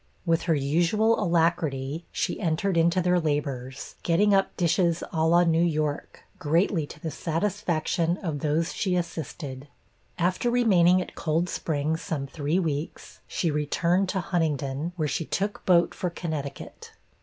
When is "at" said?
11.03-11.13